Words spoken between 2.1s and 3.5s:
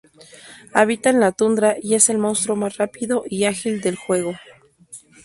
monstruo más rápido y